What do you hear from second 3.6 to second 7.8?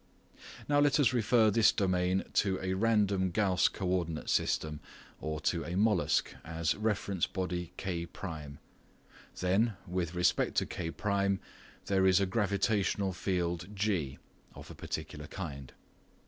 coordinate system or to a "mollusc" as reference body